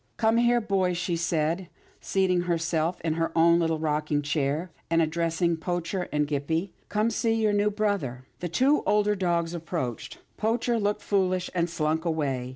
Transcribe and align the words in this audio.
"Come 0.27 0.37
here, 0.37 0.59
boys," 0.59 0.97
she 0.97 1.15
said, 1.15 1.69
seating 1.99 2.41
herself 2.41 2.99
in 3.01 3.13
her 3.13 3.31
own 3.37 3.59
little 3.59 3.77
rocking 3.77 4.23
chair, 4.23 4.71
and 4.89 4.99
addressing 4.99 5.57
Poacher 5.57 6.09
and 6.11 6.25
Gippie." 6.27 6.71
Come 6.89 7.11
see 7.11 7.35
your 7.35 7.53
new 7.53 7.69
brother." 7.69 8.25
The 8.39 8.49
two 8.49 8.81
older 8.87 9.13
dogs 9.13 9.53
approached. 9.53 10.17
Poacher 10.37 10.79
looked 10.79 11.03
foolish, 11.03 11.51
and 11.53 11.69
slunk 11.69 12.03
away. 12.03 12.49